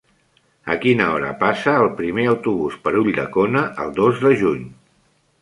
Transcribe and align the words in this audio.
A 0.75 0.77
quina 0.85 1.09
hora 1.17 1.29
passa 1.43 1.73
el 1.81 1.89
primer 1.99 2.25
autobús 2.31 2.79
per 2.87 2.95
Ulldecona 3.03 3.63
el 3.85 3.95
dos 4.03 4.19
de 4.27 4.35
juny? 4.43 4.67